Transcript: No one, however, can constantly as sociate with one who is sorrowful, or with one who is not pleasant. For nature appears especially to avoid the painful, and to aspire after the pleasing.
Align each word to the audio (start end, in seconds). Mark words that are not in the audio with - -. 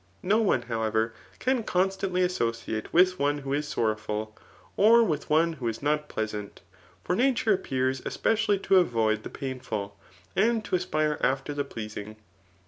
No 0.23 0.39
one, 0.41 0.63
however, 0.63 1.13
can 1.37 1.61
constantly 1.61 2.23
as 2.23 2.35
sociate 2.35 2.91
with 2.91 3.19
one 3.19 3.37
who 3.37 3.53
is 3.53 3.67
sorrowful, 3.67 4.35
or 4.75 5.03
with 5.03 5.29
one 5.29 5.53
who 5.53 5.67
is 5.67 5.83
not 5.83 6.09
pleasant. 6.09 6.61
For 7.03 7.15
nature 7.15 7.53
appears 7.53 8.01
especially 8.03 8.57
to 8.61 8.77
avoid 8.77 9.21
the 9.21 9.29
painful, 9.29 9.99
and 10.35 10.65
to 10.65 10.75
aspire 10.75 11.19
after 11.21 11.53
the 11.53 11.65
pleasing. 11.65 12.15